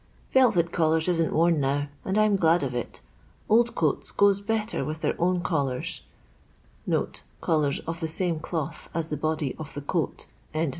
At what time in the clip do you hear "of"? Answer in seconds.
2.63-2.73, 7.81-7.99, 9.59-9.75